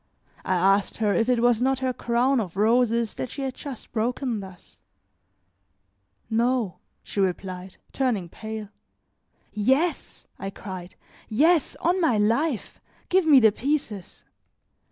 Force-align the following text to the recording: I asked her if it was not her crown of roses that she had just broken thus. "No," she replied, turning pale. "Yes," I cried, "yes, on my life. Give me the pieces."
I 0.43 0.55
asked 0.55 0.97
her 0.97 1.13
if 1.13 1.29
it 1.29 1.43
was 1.43 1.61
not 1.61 1.77
her 1.77 1.93
crown 1.93 2.39
of 2.39 2.57
roses 2.57 3.13
that 3.13 3.29
she 3.29 3.43
had 3.43 3.53
just 3.53 3.91
broken 3.91 4.39
thus. 4.39 4.79
"No," 6.27 6.79
she 7.03 7.19
replied, 7.19 7.77
turning 7.93 8.27
pale. 8.27 8.69
"Yes," 9.53 10.25
I 10.39 10.49
cried, 10.49 10.95
"yes, 11.29 11.75
on 11.81 12.01
my 12.01 12.17
life. 12.17 12.81
Give 13.09 13.27
me 13.27 13.39
the 13.39 13.51
pieces." 13.51 14.23